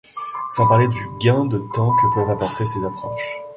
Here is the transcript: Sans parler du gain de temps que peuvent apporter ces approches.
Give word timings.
Sans 0.49 0.67
parler 0.67 0.87
du 0.87 0.97
gain 1.19 1.45
de 1.45 1.59
temps 1.75 1.93
que 2.01 2.11
peuvent 2.15 2.31
apporter 2.31 2.65
ces 2.65 2.83
approches. 2.83 3.37